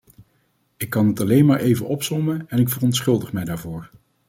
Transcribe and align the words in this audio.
Ik 0.77 0.89
kan 0.89 1.07
het 1.07 1.19
alleen 1.21 1.45
maar 1.45 1.59
even 1.59 1.87
opsommen 1.87 2.45
en 2.49 2.59
ik 2.59 2.69
verontschuldig 2.69 3.33
mij 3.33 3.43
daarvoor. 3.45 3.89